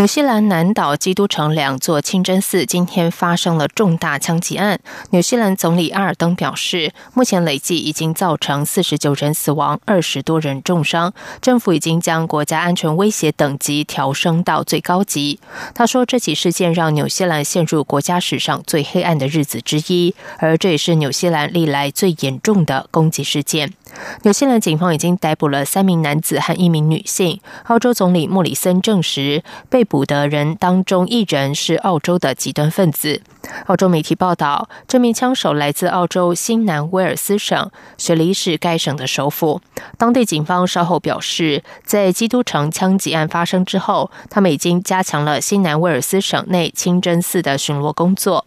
[0.00, 4.80] 纽西兰南岛基督城两座清真寺今天发生了重大枪击案。
[5.10, 11.12] 纽西兰总理阿尔登表示，目前累计已经造成四十九人死亡，二十多人重伤。
[11.42, 15.38] 政府已经将国家安全威胁等级调升到最高级。
[15.74, 23.74] 他说，这起事件让纽西兰陷入国家史上最黑暗的日子之一，而这也是纽西兰历来最严重的攻击事件。
[24.22, 27.40] 纽西兰警方已经逮捕了三名男子和一名女性。
[27.64, 33.22] 澳洲总理莫里森证实，被捕的人当中一人是澳洲的极端分子。
[33.66, 39.60] 澳洲媒体报道，这名枪手来自澳洲新南威尔斯省，雪梨是该省的首府。
[39.96, 48.44] 当地警方稍后表示，在基督城枪击案发生之后，他们已经加强了新南威尔斯省内清真寺的巡逻工作。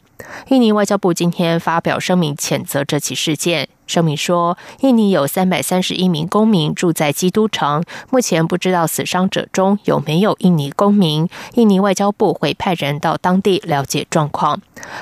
[0.48, 3.68] 印尼外交部今天发表声明谴责这起事件。
[3.86, 11.28] 声明说，印尼有三百三十一名公民住在基督城，目前不知道死伤者中有没有印尼公民。
[11.56, 14.62] 印尼外交部会派人到当地了解状况。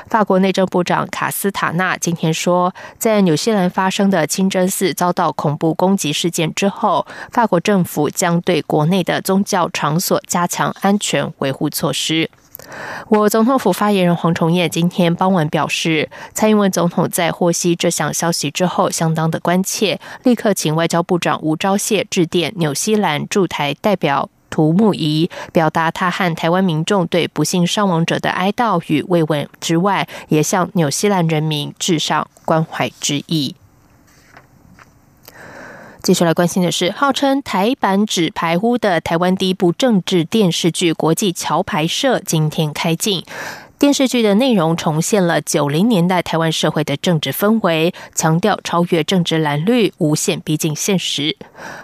[0.09, 12.30] 法国内政部长卡斯塔纳今天说，在纽西兰发生的清真寺遭到恐怖攻击事件之后，法国政府将对国内的宗教场所加强安全维护措施。
[13.09, 33.55] 我总统府发言人黄崇业今天傍晚表示，蔡英文总统在获悉这项消息之后，相当的关切，立刻请外交部长吴钊燮致电纽西兰驻台代表涂木仪，表达他和台湾民众对不幸伤亡者的哀悼与慰问之外，也向纽西兰人民致上关怀之意。
[36.03, 43.23] 接下来关心的是，号称台版纸牌屋的台湾第一部政治电视剧《国际桥牌社》今天开镜。
[43.81, 51.36] 电视剧的内容重现了九零年代台湾社会的政治氛围，强调超越政治蓝绿，无限逼近现实。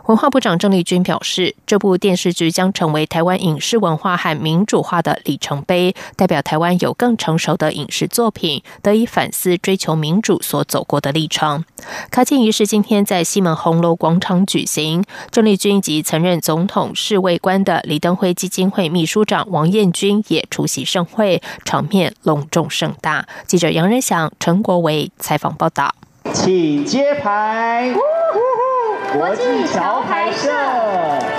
[0.06, 11.66] 文化部长郑丽君表示，这部电视剧将成为台湾影视文化和民主化的里程碑，代表台湾有更成熟的影视作品得以反思追求民主所走过的历程。
[12.12, 21.87] 开镜仪式今天在西门红楼广场举行，郑丽君及曾任总统侍卫官的李登辉基金会秘书长王彦君也出席盛会，场。
[21.90, 25.94] 面隆重盛大，记者杨仁祥、陈国维采访报道，
[26.34, 27.94] 请揭牌。
[29.14, 30.50] 国际桥牌社，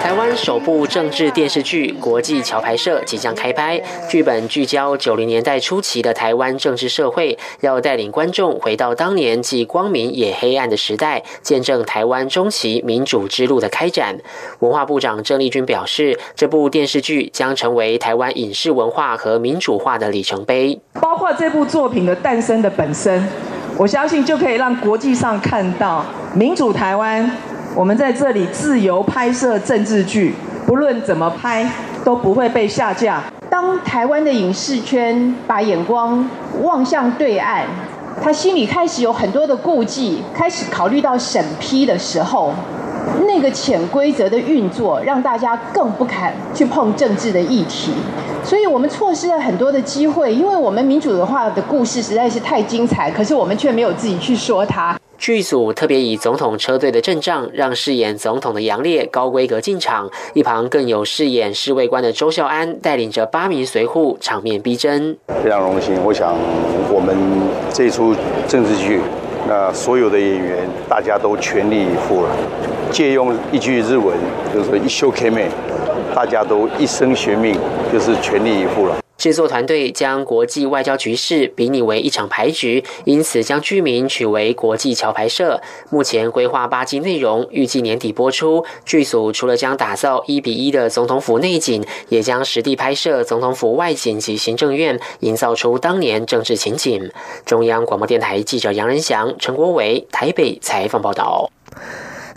[0.03, 3.81] 台湾首部政治电视剧《国际桥牌社》即将开拍。
[4.09, 14.19] 剧本聚焦九零年代初期的台湾政治社会，要带领观众回到当年既光明也黑暗的时代，见证台湾中期民主之路的开展。
[14.61, 20.81] 文化部长郑丽君表示，这部电视剧将成为台湾影视文化和民主化的里程碑。
[20.95, 23.29] 包括这部作品的诞生的本身，
[23.79, 27.31] 我相信就可以让国际上看到民主台湾。
[27.77, 30.35] 我们在这里自由拍摄政治剧，
[30.67, 31.65] 不论怎么拍
[32.03, 33.23] 都不会被下架。
[33.49, 36.29] 当台湾的影视圈把眼光
[36.63, 37.67] 望向对岸，
[38.21, 42.53] 他心里开始有很多的顾忌，开始考虑到审批的时候，
[43.29, 47.93] 那个潜规则的运作，让大家更不敢去碰政治的议题。
[48.49, 54.99] 所以我们错失了很多的机会，因为我们民主的话的故事实在是太精彩，可是我们却没有自己去说它。
[55.19, 65.15] 剧组特别以总统车队的阵仗，让饰演总统的杨烈高规格进场，一旁更有饰演侍卫官的周孝安带领着八名随护，场面逼真。
[65.45, 66.35] 非常荣幸，我想
[66.91, 67.15] 我们
[67.71, 68.15] 这出
[68.47, 69.03] 政治剧，
[69.47, 72.31] 那所有的演员大家都全力以赴了。
[72.91, 74.17] 借用一句日文，
[74.55, 75.49] 就是一休 K 妹，
[76.15, 77.55] 大家都一生悬命，
[77.93, 78.97] 就是全力以赴了。
[79.19, 85.61] 制作团队将国际外交局势比拟为一场牌局，因此将剧名取为“国际桥牌社”。
[85.91, 88.65] 目前规划八集内容，预计年底播出。
[88.85, 97.11] 剧组除了将打造一比一的总统府内景，也将实地拍摄总统府外景及行政院，营造出当年政治情景。
[97.45, 101.51] 中央广播电台记者杨仁祥、陈国伟台北采访报道。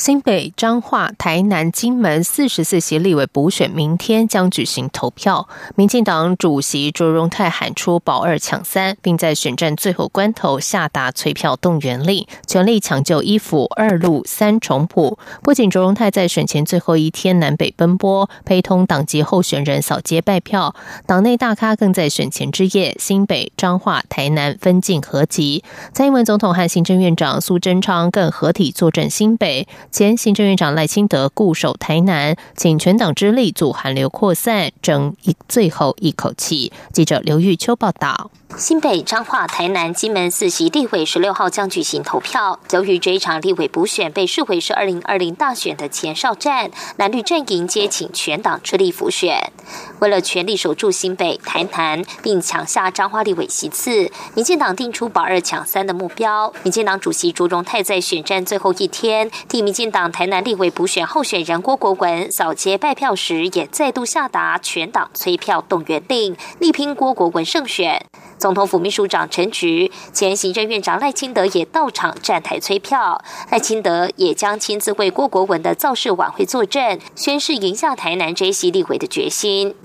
[0.02, 5.48] 新北、彰化、台南、金门四十四席立委补选明天将举行投票。
[5.76, 15.20] 民进党主席卓荣泰喊出“保二抢三”，并在选战最后关头下达催票动员令，全力抢救一府二路三重谱。
[15.44, 20.74] 不仅卓荣泰在选前最后一天南北奔波，陪同党籍候选人扫街拜票，
[21.06, 25.64] 党内大咖更在选前之夜新北、彰化、台南分进合集。
[25.94, 29.68] 蔡英文总统和行政院长苏贞昌更合体坐镇新北。
[29.92, 36.72] 前行政院长赖清德固守台南，请全党之力阻寒流扩散，争一最后一口气。
[36.94, 38.32] 记者刘玉秋报道。
[38.58, 42.58] 新北、彰化、台南、金门四席立委十六号将举行投票。
[42.72, 49.52] 由于这一场立委补选被视为是二零二零大选的前哨战，蓝绿阵营皆请全党之力辅选。
[50.00, 56.52] 为了全力守住新北、台南，并抢下彰化立委席次，民进党定出保二抢三的目标。
[56.64, 68.06] 民进党主席卓荣泰在选战最后一天，替民进党台南立委补选候选人郭国文扫街拜票时，也再度下达全党催票动员令，力拼郭国文胜选。
[68.42, 79.76] 总统府秘书长陈菊、前行政院长赖清德也到场站台催票，赖清德也将亲自为郭国文的造势晚会作证，宣誓赢下台南这一席立委的决心。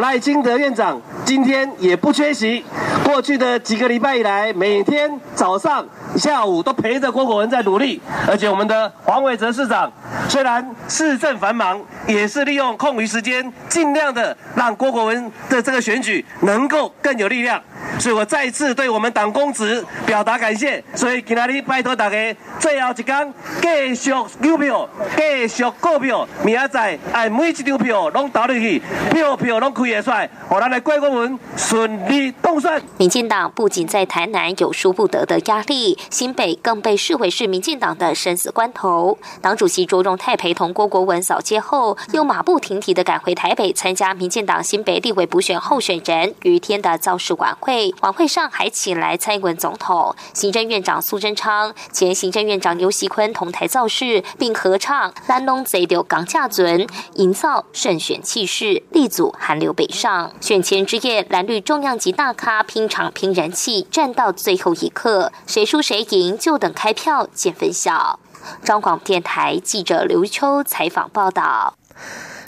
[0.00, 2.64] 赖清德院长今天也不缺席，
[3.04, 5.86] 过去的几个礼拜以来，每天早上、
[6.16, 9.90] 下午都陪着郭国文在努力，而且我们的黄伟哲市长
[10.28, 17.60] 虽然市政繁忙，也是利用空余时间，尽量的让郭国文的这个选举能够更有力量。
[17.98, 20.82] 所以我再次对我们党公职表达感谢。
[20.94, 22.16] 所以今天拜托大家，
[22.58, 28.82] 最后一天继续邮票，继续购票，明仔哎每一张票拢投入去，
[29.12, 32.82] 票票拢开得出来，我咱的郭国文顺利动算。
[32.96, 39.18] 民进党不仅在台南有输不得的压力，新北更被视为是民进党的生死关头。
[39.40, 47.94] 党主席卓荣泰陪同郭国文扫街后，又马不停蹄的赶回台北参加民进党新北立委补选候选人于天的造势晚会。
[48.00, 60.32] 晚会上还请来蔡英文总统、行政院长苏贞昌、前行政院长刘锡坤同台造势，并合唱《蓝龙贼流港架尊》，营造胜选气势，立足寒流北上。
[60.40, 68.20] 选前之夜，蓝绿重量级大咖拼场拼人气，战到最后一刻，谁输谁赢就等开票见分晓。
[68.62, 71.74] 张广电台记者刘秋采访报道。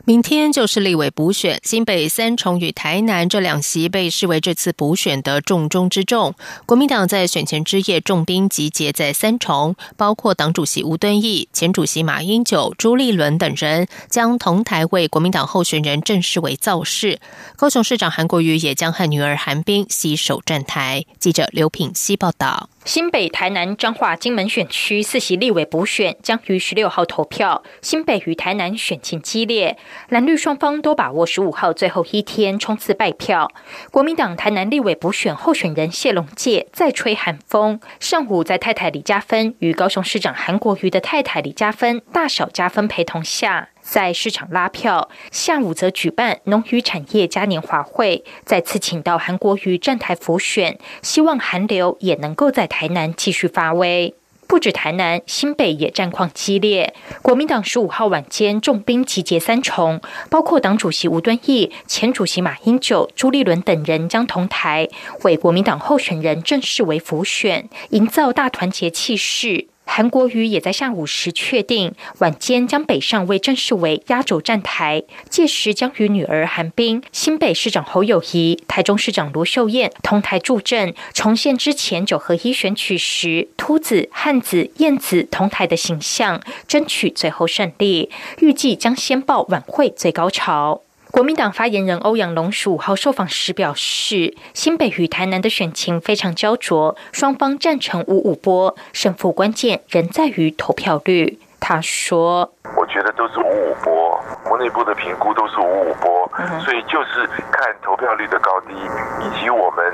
[0.07, 6.35] 明天就是立委补选，新北三重与台南这两席被视为这次补选的重中之重。
[6.67, 17.19] 国民党在选前之夜重兵集结在三重，包括党主席吴敦义、前主席马英九、朱立伦等人将同台为国民党候选人正式为造势。
[17.57, 21.07] 高雄市长韩国瑜也将和女儿韩冰携手站台。
[21.19, 22.69] 记者刘品希报道。
[22.85, 27.63] 新北、台南、彰化、金门选区四席立委补选将于十六号投票。
[27.81, 29.79] 新北与台南选情激烈，
[30.11, 33.51] 蓝绿双方都把握十五号最后一天冲刺败票。
[33.91, 43.71] 国民党台南立委补选候选人谢龙介再吹寒风，上午在太太李嘉芬与高雄市长韩国瑜的太太李嘉芬大小加分陪同下。
[43.85, 54.15] 在市场拉票，下午则举办农渔产业嘉年华会，再次请到韩国瑜站台浮选，希望韩流也能够在台南继续发威。
[54.47, 56.95] 不止台南，新北也战况激烈。
[57.23, 64.89] 国民党十五号晚间重兵集结三重，包括党主席吴敦义、前主席马英九、朱立伦等人将同台
[65.23, 69.69] 为国民党候选人正式为辅选，营造大团结气势。
[69.87, 88.11] 韩国瑜也在下午时确定，晚间将北上为正式为压轴站台，届时将与女儿韩冰、新北市长侯友谊、台中市长卢秀燕同台助阵，重现之前九合一选举时秃子、汉子、燕子同台的形象，争取最后胜利。
[88.41, 90.84] 预计将先报晚会最高潮。
[91.15, 101.39] 国民党发言人欧阳龙十五号受访时表示，新北与台南的选情非常焦灼，双方战成五五波，胜负关键仍在于投票率。
[101.61, 106.29] 他说：“我觉得都是五五波，国内部的评估都是五五波，
[106.59, 109.87] 所以就是看投票率的高低，以及我们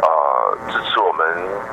[0.00, 1.26] 呃支持我们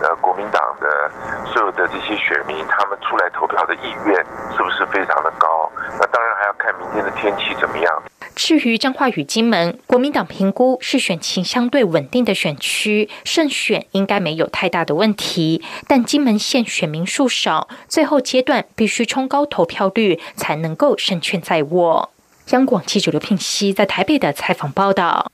[0.04, 1.10] 呃国民党的
[1.46, 4.18] 所有的这些选民，他们出来投票的意愿
[4.52, 5.72] 是不是非常的高？
[5.98, 8.04] 那当然还要看明天的天气怎么样。”
[8.36, 15.62] 至于彰化与金门，国民党评估是选情相对稳定的选区，胜选应该没有太大的问题。
[15.88, 22.12] 但金门县选民数少，最后阶段必须冲高投票率，才能够胜券在握。
[22.48, 25.32] 央广记者刘聘熙在台北的采访报道。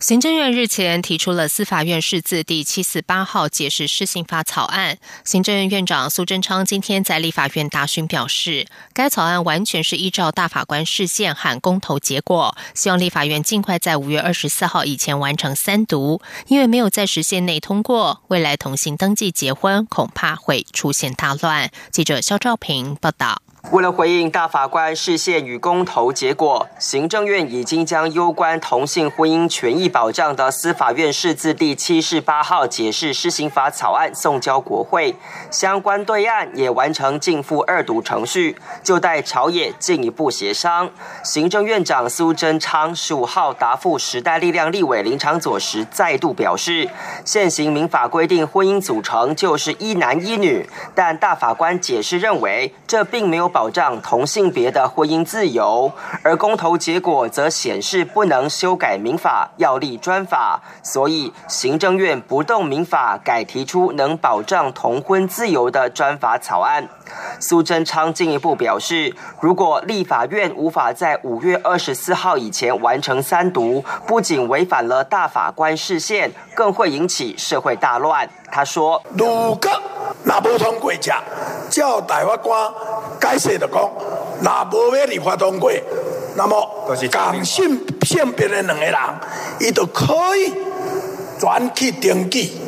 [0.00, 4.96] 行政院日前提出了司法院释字第七四八号解释施行法草案。
[5.24, 16.22] 行政院院长苏贞昌今天在立法院答询表示，该草案完全是依照大法官释宪和公投结果，希望立法院尽快在五月二十四号以前完成三读。
[16.46, 21.70] 因为没有在时限内通过，未来同性登记结婚恐怕会出现大乱。
[21.92, 23.42] 记者肖兆平报道。
[23.68, 35.14] 为了回应大法官视线与公投结果，行政院已经将攸关同性婚姻权益保障的司法院释字第七十八号解释施行法草案送交国会，
[35.52, 40.90] 相关对案也完成进复二读程序，就待朝野进一步协商。
[41.22, 46.88] 行政院长苏贞昌十五号答复时代力量立委林长佐时，再度表示，
[47.24, 53.49] 现行民法规定婚姻组成就是一男一女，但大法官解释认为这并没有。
[53.50, 55.92] 保障同性别的婚姻自由，
[56.22, 66.88] 而公投结果则显示不能修改民法，要立专法，所以行政院不动民法，改提出能保障同婚自由的专法草案。
[67.38, 78.28] 苏贞昌进一步表示，如果立法院无法在五月二十四号以前完成三读，不仅违反了大法官视线，更会引起社会大乱。
[78.52, 79.70] 他说：“如果
[80.24, 80.92] 那不通过，
[81.70, 82.70] 叫大法官
[83.20, 83.90] 解释的讲，
[84.42, 85.70] 那无要立法通过，
[86.36, 88.94] 那么同性性别的两个人，
[89.60, 90.52] 伊都可以
[91.38, 92.60] 转去登记。”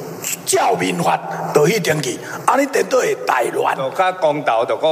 [0.53, 1.19] 照民法
[1.55, 3.75] 就去登记，安尼等到会大乱。
[3.75, 4.87] 就较公道，就个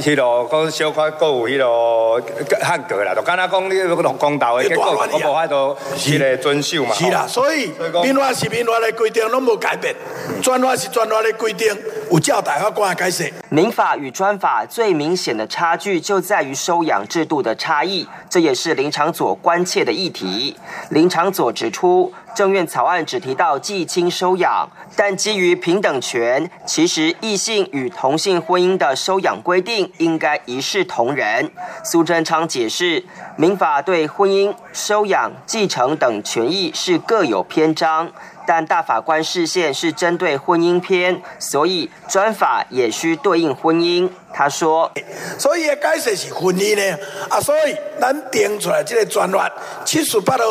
[0.00, 2.20] 迄落，个小有迄落
[2.60, 3.14] 汉格啦。
[3.14, 6.92] 就敢若讲你个公道的结果，我无法度迄个遵守嘛。
[6.92, 7.70] 是啦，所以
[8.02, 9.94] 民法是民法的规定，拢无改变；
[10.42, 11.68] 专法是专法的规定，
[12.10, 13.32] 有照大法官解释。
[13.50, 20.56] 民法与专法最明显的差距就在于收养制度的差异，这也是林长佐关切的议题。
[20.90, 22.12] 林长佐指出。
[22.34, 31.50] 政院草案只提到继亲收养，但但基于平等权，其实异性与同性婚姻的收养规定应该一视同仁。
[31.84, 33.04] 苏贞昌解释，
[33.36, 38.10] 民法对婚姻、收养、继承等权益是各有篇章，
[38.46, 44.08] 但大法官视线是针对婚姻篇，所以专法也需对应婚姻。
[44.32, 44.90] 他说，
[45.38, 49.52] 所以解释是婚姻呢，啊，所以咱定出来这个专法
[49.84, 50.44] 七十八号。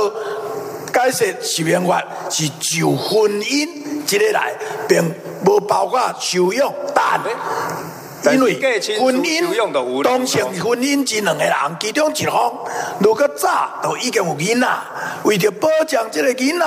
[0.94, 3.68] 解释实名法是就婚姻
[4.06, 4.54] 这个来，
[4.88, 5.04] 并
[5.46, 8.54] 无包括收养，但因为
[9.00, 12.54] 婚姻当成婚姻这两个人，其中一方
[13.02, 14.68] 如果早都已经有囡仔，
[15.26, 16.66] 为着保障这个囡仔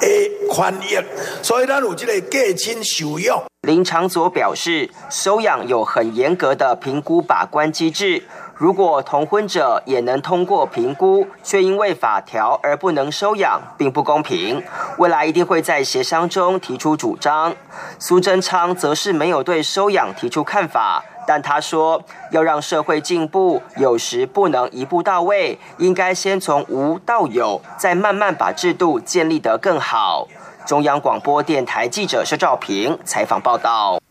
[0.00, 0.08] 的
[0.50, 1.04] 权益，
[1.42, 3.42] 所以咱有这个继亲收养。
[3.60, 8.22] 林长佐表示，收养有很严格的评估把关机制。
[8.56, 14.62] 如果同婚者也能通过评估，却因为法条而不能收养，并不公平。
[14.98, 17.52] 未来一定会在协商中提出主张。
[17.98, 30.28] 苏贞昌则是没有对收养提出看法，但他说要让社会进步，有时不能一步到位，应该先从无到有，再慢慢把制度建立得更好。
[30.64, 34.03] 中央广播电台记者施兆平采访报道。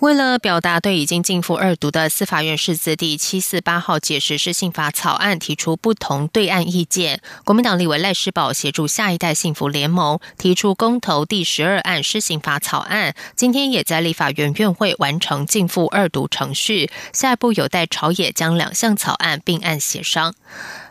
[0.00, 20.32] 为了表达对已经进赴二读的司法院释字第七四八号解释施信法草案提出不同对案意见，国民党立委赖世宝协助下一代幸福联盟提出公投第十二案施行法草案，今天也在立法院院会完成进赴二读程序，下一步有待朝野将两项草案并案协商。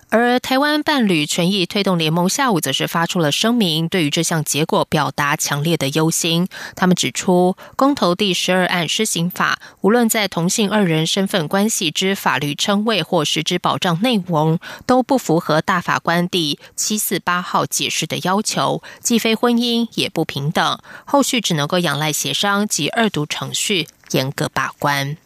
[0.09, 6.47] 而台湾伴侣权益推动联盟下午则是发出了声明，对于这项结果表达强烈的忧心。
[6.75, 20.79] 他们指出，公投第十二案施行法，无论在同性二人身份关系之法律称谓或实质保障内容，都不符合大法官第七四八号解释的要求，既非婚姻也不平等。
[21.03, 25.17] 后续只能够仰赖协商及二读程序严格把关。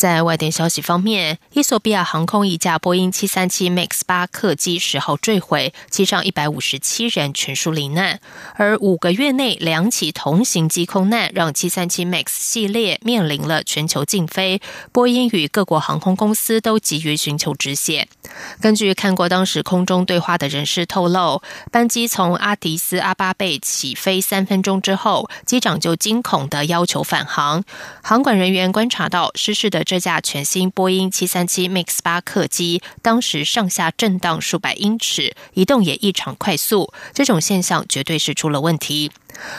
[0.00, 8.18] 在外电消息方面，伊索比亚航空一架波音七三七 MAX 八客机十号坠毁，机上一百五十七人全数罹难。
[8.54, 14.62] 而五个月内两起同型机空难，让七三七 MAX 系列面临了全球禁飞。
[14.90, 18.08] 波音与各国航空公司都急于寻求止血。
[18.60, 27.64] 根据看过当时空中对话的人士透露，班机从阿迪斯阿巴贝起飞三分钟之后，机长就惊恐的要求返航。
[28.02, 29.84] 航管人员观察到失事的。
[29.90, 39.10] 这架全新波音七三七 MAX 八客机当时上下震荡数百英尺，移动也异常快速，这种现象绝对是出了问题。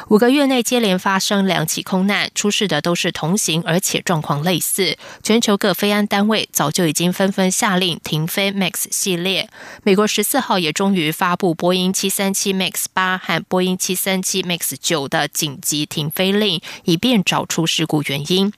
[0.10, 4.98] 五个月内接连发生两起空难，出事的都是同行，而且状况类似。
[5.24, 9.50] 全球各飞安单位早就已经纷纷下令停飞 Max 系列。
[9.84, 18.52] 美国十四号也终于发布波音七三七 Max 八和波音七三七 Max 九的紧急停飞令，以便找出事故原因。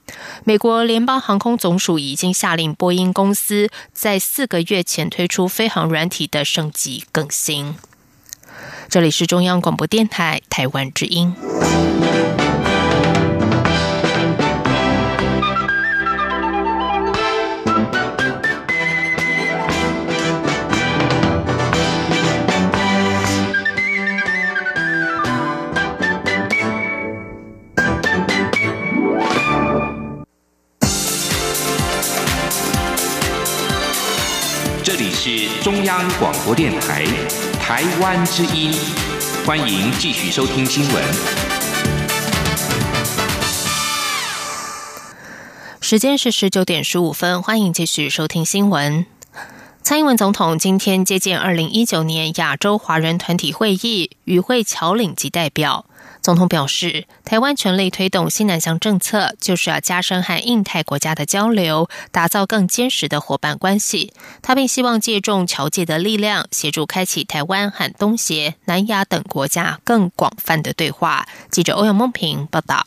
[0.44, 7.76] 美国联邦航空总署已经下令波音公司在四个月前推出飞行软体的升级更新。
[8.88, 11.34] 这里是中央广播电台台湾之音。
[35.26, 37.02] 是中央广播电台。
[37.58, 38.70] 台湾之音，
[39.46, 41.02] 欢迎继续收听新闻。
[45.80, 49.06] 时间是十九点十五分，欢迎继续收听新闻。
[49.82, 55.86] 蔡英文总统今天接见二零一九年亚洲华人团体会议与会侨领及代表。
[56.24, 64.14] 总统表示，台湾全力推动新南向政策，就是要加深和印太国家的交流，打造更坚实的伙伴关系。
[64.40, 71.28] 他并希望借重侨界的力量，协助开启台湾和东协、南亚等国家更广泛的对话。
[71.50, 72.86] 记者欧阳梦平报道。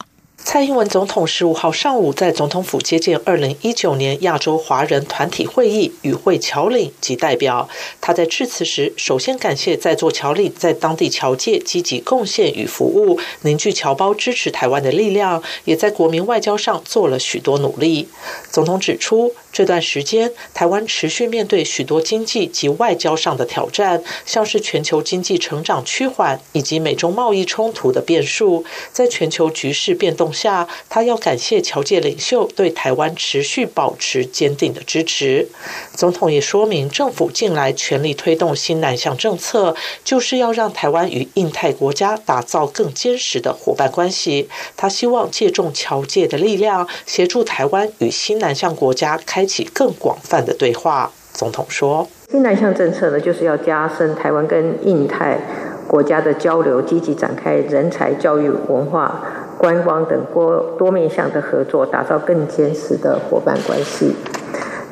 [0.49, 7.67] 蔡英文总统十五号上午在总统府接见二零一九年亚洲华人团体会议与会侨领及代表。
[7.99, 18.07] 他在致辞时，首先感谢在座侨领在当地侨界积极贡献与服务，凝聚侨胞支持台湾的力量，也在国民外交上做了许多努力。
[18.49, 19.33] 总统指出。
[19.57, 28.63] 这段时间，台湾持续面对许多经济及外交上的挑战，像是全球经济成长趋缓以及美中贸易冲突的变数。
[28.91, 35.47] 在全球局势变动下，他要感谢侨界领袖对台湾持续保持坚定的支持。
[35.95, 44.47] 总统也说明，政府近来全力推动新南向政策，就是要让台湾与印太国家打造更坚实的伙伴关系。
[44.75, 49.46] 他希望借重侨界的力量，协助台湾与新南向国家开。
[49.47, 55.39] 起更广泛的对话，总统说：“新南向政策呢，就是要加深台湾跟印太
[55.87, 59.21] 国家的交流，积极展开人才、教育、文化、
[59.57, 64.15] 观光等多多面向的合作，打造更坚实的伙伴关系。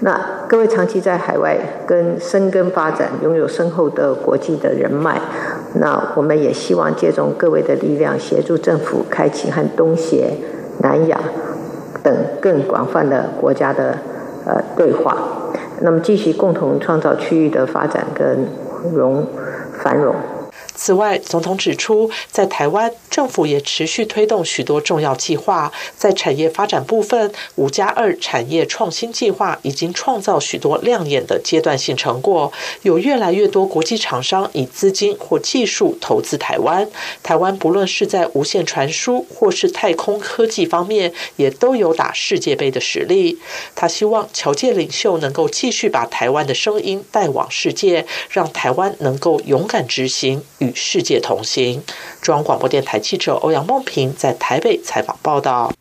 [0.02, 1.58] 那各位长期在海外
[1.88, 5.20] 跟深耕发展，拥有深厚的国际的人脉，
[5.76, 10.34] 那我们也希望借重各位的力量，协助政府开启和东协、
[10.82, 11.20] 南亚
[12.04, 13.98] 等更广泛的国家的。”
[14.46, 15.18] 呃，对话，
[15.82, 18.48] 那么继续共同创造区域的发展跟
[18.94, 19.26] 融
[19.74, 20.16] 繁荣。
[20.76, 25.72] 此外，总统指出，在台湾政府也持续推动许多重要计划。
[25.98, 32.52] 在产业发展部分，五加二产业创新计划已经创造许多亮眼的阶段性成果，
[32.84, 36.88] 有越来越多国际厂商以资金或技术投资台湾。
[37.24, 43.40] 台湾不论是在无线传输或是太空科技方面，也都有打世界杯的实力。
[43.74, 50.44] 他希望侨界领袖能够继续把台湾的声音带往世界，让台湾能够勇敢执行。
[50.68, 51.84] 与世界同行。
[52.22, 55.72] 中央广播电台记者欧阳梦平在台北采访报道。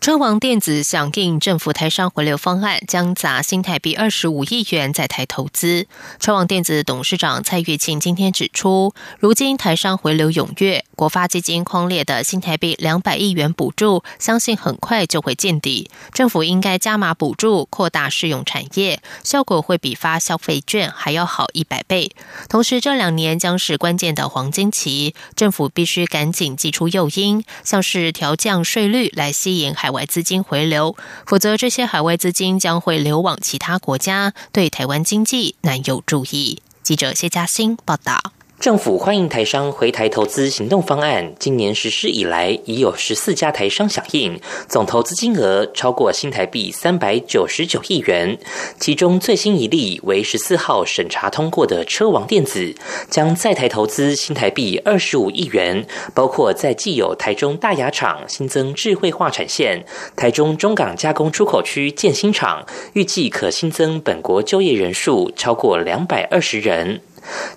[0.00, 5.86] 车王电子响应政府台商回流方案，将砸新台币二十五亿元在台投资。
[6.20, 15.90] 车王电子董事长蔡月庆今天指出，如今台商回流踊跃，国发基金框列的新台币两百亿元补助，相信很快就会见底。
[16.12, 22.12] 政府应该加码补助，扩大适用产业，效果会比发消费券还要好一百倍。
[22.48, 29.85] 同时，这两年将是关键的黄金期，政府必须赶紧祭出诱因，像是调降税率来吸引海。
[29.86, 36.60] 海外资金回流，否则这些海外资金将会流往其他国家，对台湾经济难有助益。
[36.82, 38.32] 记者谢嘉欣报道。
[38.58, 48.36] 政府欢迎台商回台投资行动方案，今年实施以来，已有十四家台商响应，总投资金额超过新台币三百九十九亿元。
[48.80, 52.74] 其中最新一例为十四号审查通过的车王电子，
[53.10, 59.84] 将在台投资新台币二十五亿元，包括在既有台中大雅厂新增智慧化产线，
[60.16, 67.02] 台中中港加工出口区建新厂，预计可新增本国就业人数超过两百二十人。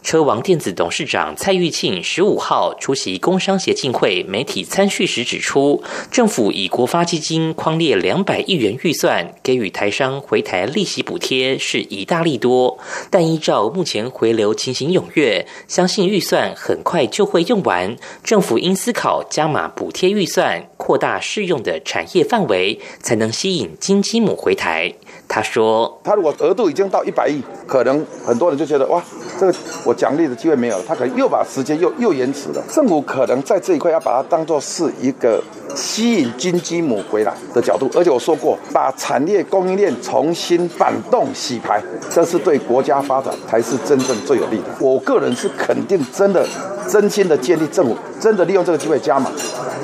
[0.03, 12.77] 车王电子董事长蔡玉庆十五号出席工商协进会媒体参叙时指出，政府以国发基金框列两百亿元预算给予台商回台利息补贴是一大利多，
[13.09, 24.93] 但依照目前回流情形踊跃，相信预算很快就会用完，政府应思考加码补贴预算，扩大适用的产业范围，才能吸引金鸡母回台。
[25.31, 28.99] 他说：“他如果额度已经到一百亿，可能很多人就觉得哇，
[29.39, 29.53] 这个
[29.85, 32.63] 我奖励的机会没有了，他可能又把时间又又延迟了。
[32.67, 35.39] 政府可能在这一块要把它当做是一个
[35.75, 44.65] 吸引金鸡母回来的角度，而且我说过，把产业供应链重新反动洗牌，这是对国家发展才是真正最有利的。
[44.79, 46.45] 我个人是肯定，真的
[46.89, 49.31] 真心的建议政府真的利用这个机会加码。”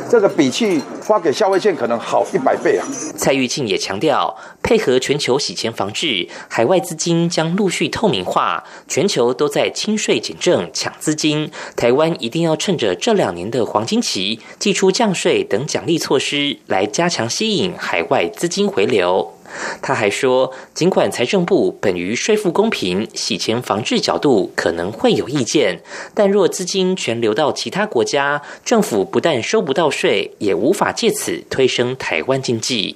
[0.08, 2.86] 这个比去发给消费券可能好一百倍啊！
[3.18, 19.34] 蔡玉庆也强调，配合全球洗钱防治，海外资金将陆续透明化，全球都在清税减政抢资金，台湾一定要趁着这两年的黄金期，祭出降税等奖励措施，来加强吸引海外资金回流。
[19.82, 25.82] 他还说，尽管财政部本于税负公平、洗钱防治角度可能会有意见，
[26.14, 32.96] 但若资金全流到其他国家，政府不但收不到税，也无法借此推升台湾经济。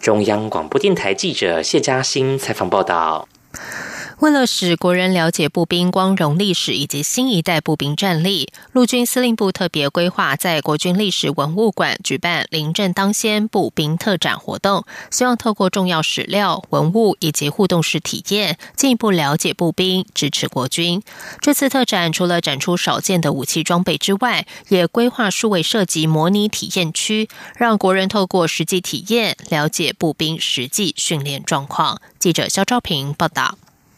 [0.00, 3.26] 中央广播电台记者谢嘉欣采访报道。
[4.20, 21.02] 为了使国人了解步兵光荣历史以及新一代步兵战力，陆军司令部特别规划在国军历史文物馆举办“临阵当先”步兵特展活动，希望透过重要史料、文物以及互动式体验，进一步了解步兵，支持国军。
[21.40, 32.02] 这次特展除了展出少见的武器装备之外，也规划数位设计模拟体验区，让国人透过实际体验了解步兵实际训练状况。
[32.18, 33.56] 记者肖昭平报道。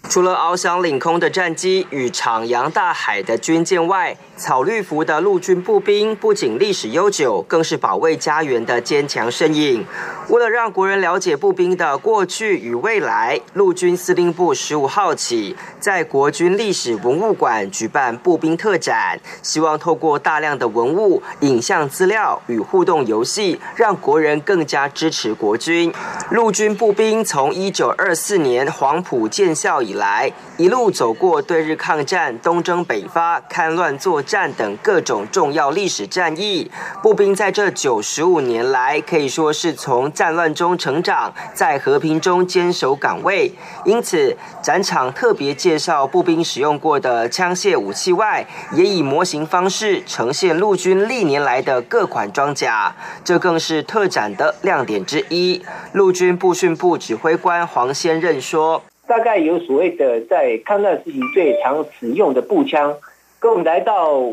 [0.08, 9.86] 除了翱翔领空的战机与徜徉大海的军舰外，草绿服的陆军步兵不仅历史悠久，更是保卫家园的坚强身影。
[10.28, 25.92] 为了让国人了解步兵的过去与未来，陆军司令部十五号起在国军历史文物馆举办步兵特展，希望透过大量的文物、影像资料与互动游戏，让国人更加支持国军。
[26.30, 34.52] 陆军步兵从一九二四年黄埔建校以来，一路走过对日抗战、东征北伐、戡乱作战。
[34.52, 36.70] 等各种重要历史战役，
[37.02, 43.52] 步兵在这九十五年来可以说是从战乱中成长，在和平中坚守岗位。
[43.84, 55.64] 因此，展场特别介绍步兵使用过的枪械武器外，也以模型方式呈现陆军历年来的各款装甲，这更是特展的亮点之一。
[55.92, 62.96] 陆军步训部指挥官黄先任说：“大概有所谓的在抗战时期最常使用的步枪。”
[63.38, 64.32] 跟我们来到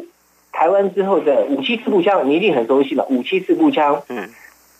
[0.54, 3.06] 台湾之后的五七式步枪，你一定很熟悉了。
[3.10, 4.30] 五七式步枪，嗯，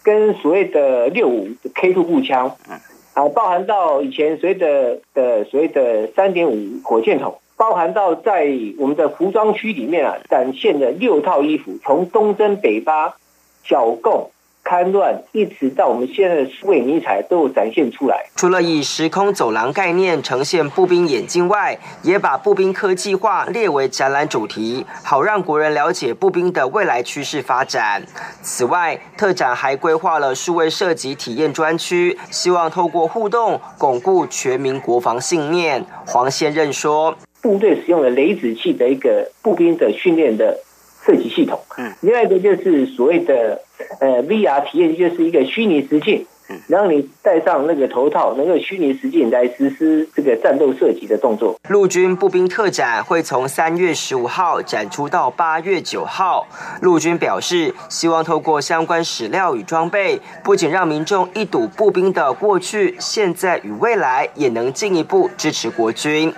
[0.04, 2.80] 跟所谓的六五 K two 步枪，嗯，
[3.14, 13.18] 啊，包含到以前所谓的的所谓的三点五火箭筒，包含到在我们的服装区里面啊，展现的六套衣服，从东征北伐、
[13.66, 14.32] 剿共。
[14.64, 18.28] 戡乱一直到我们现在的数位迷彩都有展现出来。
[18.36, 28.04] 除了以时空走廊概念呈现步兵眼镜外，也把步兵科技化列为展览主题，好让国人了解步兵的未来趋势发展。
[28.44, 35.84] 此外，特展还规划了数位涉及体验专区，希望透过互动巩固全民国防信念。
[36.06, 40.60] 黄先任说：“部队使用了雷子器的一个步兵的训练的。”
[41.02, 43.62] 射击系统，嗯，另外一个就是所谓的
[44.00, 51.56] 呃 VR 体验，就是一个虚拟实境，嗯，让你戴上那个头套，能够虚拟实境来实施这个战斗射击的动作。
[51.70, 56.48] 陆军步兵特展会从三月十五号展出到八月九号。
[56.82, 66.34] 陆军表示，希望透过相关史料与装备，不仅让民众一睹步兵的过去、现在与未来，也能进一步支持国军。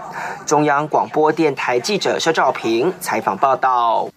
[0.46, 4.10] 中央广播电台记者肖兆平采访报道。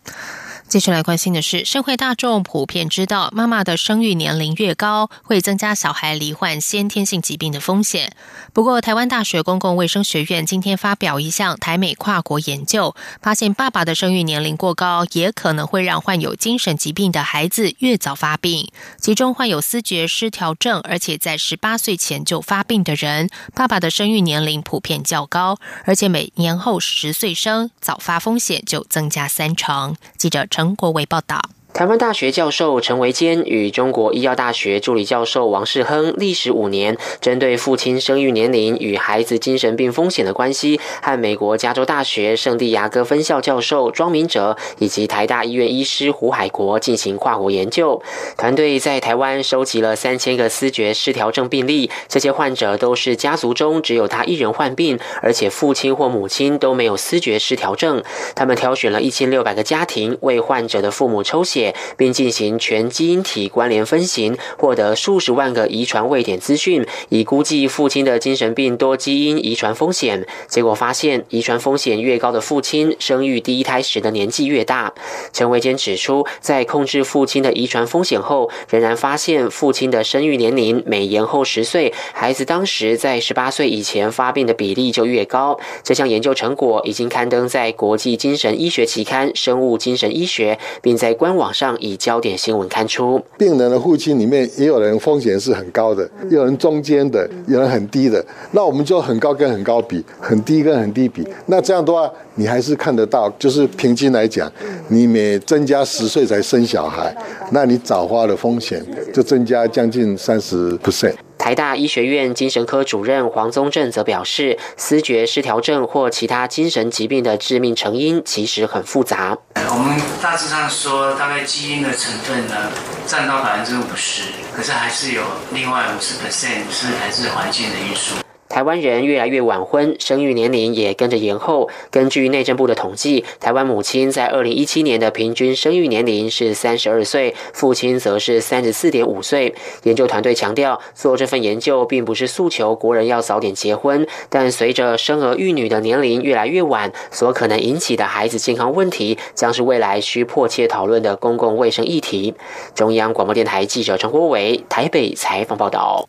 [0.66, 8.16] 接下来关心的是，社会大众普遍知道，妈妈的生育年龄越高，会增加小孩罹患先天性疾病的风险。
[8.52, 18.72] 不过，台湾大学公共卫生学院今天发表一项台美跨国研究，发现爸爸的生育年龄过高，也可能会让患有精神疾病的孩子越早发病。
[18.98, 29.94] 其中，患有思觉失调症，而且在十八岁前就发病的人，爸爸的生育年龄普遍较高，而且每年后十岁生，早发风险就增加三成。
[30.16, 30.48] 记者。
[30.56, 31.42] 陈国伟报道。
[31.74, 48.00] 台湾大学教授陈维坚与中国医药大学助理教授王世亨历时五年，针对父亲生育年龄与孩子精神病风险的关系，和美国加州大学圣地亚哥分校教授庄明哲以及台大医院医师胡海国进行跨国研究。
[48.36, 58.00] 团队在台湾收集了三千个思觉失调症病例，这些患者都是家族中只有他一人患病，而且父亲或母亲都没有思觉失调症。
[58.36, 61.63] 他们挑选了一千六百个家庭，为患者的父母抽血。
[61.96, 70.26] 并进行全基因体关联分型，获得数十万个遗传位点资讯，以估计父亲的精神病多基因遗传风险。
[70.48, 74.92] 结果发现，遗传风险越高的父亲，生育第一胎时的年纪越大。
[75.32, 85.58] 陈维坚指出，在控制父亲的遗传风险后，仍然发现父亲的生育年龄每延后十岁，孩子当时在十八岁以前发病的比例就越高。
[85.82, 93.22] 这项研究成果已经刊登在国际精神医学期刊《生物精神医学》，并在官网上以焦点新闻刊出。
[93.38, 98.22] 病人的父亲里面也有人风险是很高的，有人中间的，有人很低的。
[98.50, 101.26] 那我们就很高跟很高比，很低跟很低比。
[101.46, 104.50] 那这样的话，你还是看得到，就是平均来讲，
[104.88, 107.16] 你每增加十岁才生小孩，
[107.52, 111.14] 那你早花的风险就增加将近三十 percent。
[111.36, 119.36] 台大医学院精神科主任黄宗正则表示，思觉失调症或其他精神疾病的致命成因其实很复杂。
[119.68, 122.70] 我们大致上说，大概基因的成分呢
[123.06, 124.22] 占到百分之五十，
[124.54, 128.23] 可是还是有另外五十 percent 是来自环境的因素。
[128.54, 131.68] 台湾人越来越晚婚，生育年龄也跟着延后。
[131.90, 139.52] 根据内政部的统计，台湾母亲在二零一七年的平均生育年龄是三十二岁，父亲则是三十四点五岁。
[139.82, 152.34] 研究团队强调，做这份研究并不是诉求国人要早点结婚，但随着生儿育女的年龄越来越晚，所可能引起的孩子健康问题，将是未来需迫切讨论的公共卫生议题。
[152.76, 156.08] 中央广播电台记者陈国伟台北采访报道。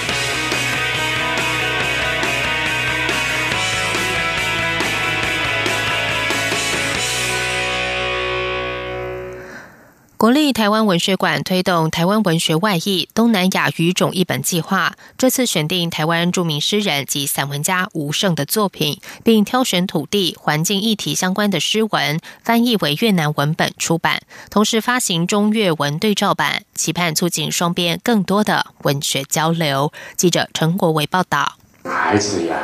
[10.21, 29.91] 国立台湾文学馆推动台湾文学外译东南亚语种译本计划，这次选定台湾著名诗人及散文家吴胜的作品，并挑选土地、环境议题相关的诗文，翻译为越南文本出版，同时发行中越文对照版，期盼促进双边更多的文学交流。
[30.15, 31.53] 记者陈国维报道：
[31.85, 32.57] 孩子呀，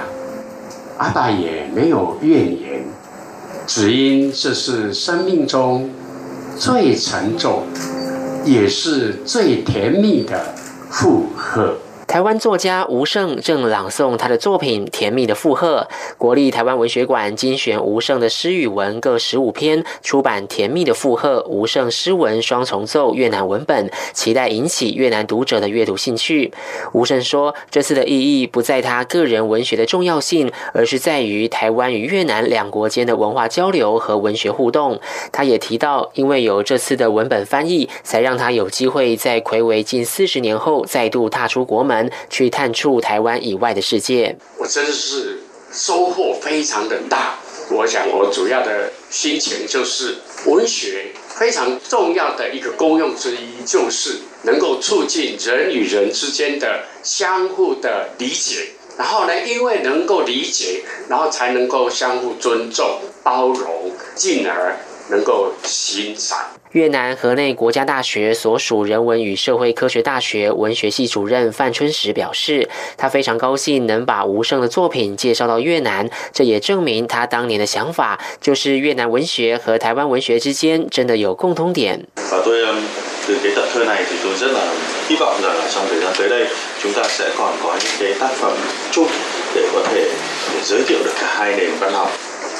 [1.00, 2.86] 阿爸也没有怨言，
[3.66, 5.90] 只因这是生命中。
[6.60, 7.64] 最沉重，
[8.44, 10.56] 也是最甜蜜的
[10.90, 11.78] 负荷。
[12.08, 15.86] 台湾作家吴胜正朗诵他的作品《甜蜜的负荷》。
[16.18, 26.54] 国立台湾文学馆精选吴胜的诗与文各十五篇，出版《甜蜜的负荷》吴胜诗文双重奏越南文本，期待引起越南读者的阅读兴趣。
[26.94, 35.02] 吴胜说：“这次的意义不在他个人文学的重要性，而是在于台湾与越南两国间的文化交流和文学互动。”
[35.34, 41.97] 他也提到，因为有这次的文本翻译，才让他有机会在魁违近四十年后再度踏出国门。
[42.30, 45.40] 去探触台湾以外的世界，我真的是
[45.72, 47.36] 收获非常的大。
[47.70, 58.70] 我想，我主要的心情就是文学非常重要的一个功用之一，就是能够促进人与人之间的相互的理解。
[58.98, 64.78] 然后呢，因为能够理解，然后才能够相互尊重、包容，进而
[65.10, 66.40] 能够欣赏。
[66.78, 82.06] 越南河内国家大学所属人文与社会科学大学文学系主任范春实表示，他非常高兴能把吴胜的作品介绍到越南，这也证明他当年的想法就是越南文学和台湾文学之间真的有共通点。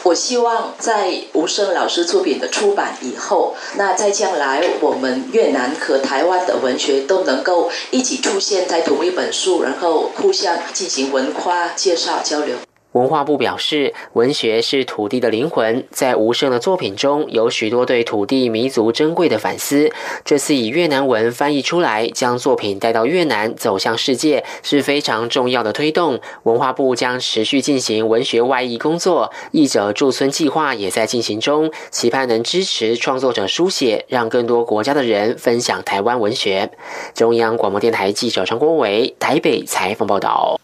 [0.08, 12.56] 我希望在吴声老师作品的出版以后，那在将来我们越南和台湾的文学都能够一起出现在同一本书，然后互相进行文化介绍交流。
[12.98, 19.92] 文化部表示，文学是土地的灵魂，在吴胜的作品中有许多对土地弥足珍贵的反思。
[20.26, 26.20] 这次以越南文翻译出来，将作品带到越南，走向世界，是非常重要的推动。
[26.44, 36.72] 文化部将持续进行文学外译工作，译者驻村计划也在进行中，期盼能支持创作者书写，让更多国家的人分享台湾文学。
[37.14, 40.60] 中央广播电台记者张国伟台北采访报道。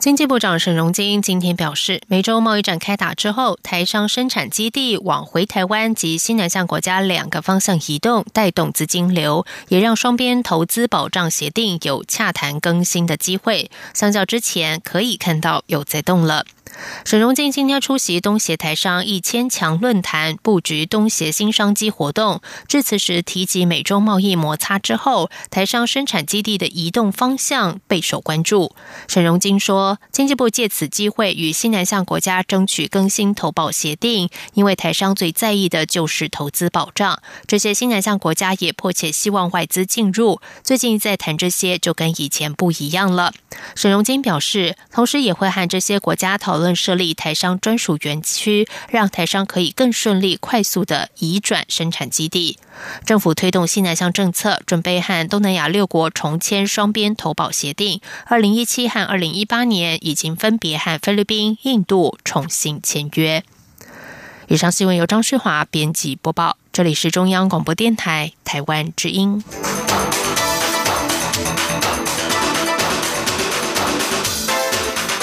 [0.00, 13.72] 经济部长沈荣金今天表示，美洲贸易战开打之后，台商生产基地往回台湾及西南向国家两个方向移动，带动资金流，也让双边投资保障协定有洽谈更新的机会。
[13.92, 16.44] 相较之前，可以看到有在动了。
[17.04, 22.40] 沈荣金今天出席东协台商一千强论坛，布局东协新商机活动。
[22.66, 28.74] 致辞时提及美中贸易摩擦之后，台商生产基地的移动方向备受关注。
[29.06, 37.20] 沈荣金说，经济部借此机会与西南向国家争取更新投保协定，因为台商最在意的就是投资保障。
[37.46, 40.40] 这些西南向国家也迫切希望外资进入。
[40.62, 43.32] 最近在谈这些，就跟以前不一样了。
[43.74, 52.58] 沈荣金表示，同时也会和这些国家讨论设立台商专属园区，让台商可以更顺利、快速的移转生产基地。
[53.04, 58.00] 政府推动西南向政策，准备和东南亚六国重签双边投保协定。
[58.26, 63.42] 二零一七和二零一八年已经分别和菲律宾、印度重新签约。
[64.46, 69.44] 以上新闻由张旭华编辑播报，这里是中央广播电台台湾之音。